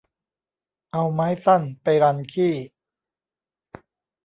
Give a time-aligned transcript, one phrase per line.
[0.91, 2.53] เอาไม้สั้นไปรันขี้